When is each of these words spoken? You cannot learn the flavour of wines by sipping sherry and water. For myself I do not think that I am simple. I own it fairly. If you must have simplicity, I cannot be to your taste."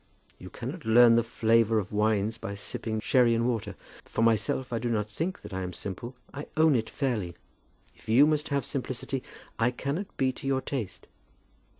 You 0.39 0.49
cannot 0.49 0.83
learn 0.83 1.15
the 1.15 1.21
flavour 1.23 1.77
of 1.77 1.91
wines 1.91 2.39
by 2.39 2.55
sipping 2.55 2.99
sherry 3.01 3.35
and 3.35 3.47
water. 3.47 3.75
For 4.03 4.23
myself 4.23 4.73
I 4.73 4.79
do 4.79 4.89
not 4.89 5.07
think 5.07 5.43
that 5.43 5.53
I 5.53 5.61
am 5.61 5.73
simple. 5.73 6.15
I 6.33 6.47
own 6.57 6.75
it 6.75 6.89
fairly. 6.89 7.35
If 7.95 8.09
you 8.09 8.25
must 8.25 8.49
have 8.49 8.65
simplicity, 8.65 9.21
I 9.59 9.69
cannot 9.69 10.07
be 10.17 10.31
to 10.31 10.47
your 10.47 10.61
taste." 10.61 11.05